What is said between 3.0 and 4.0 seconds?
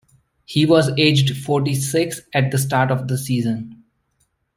the season.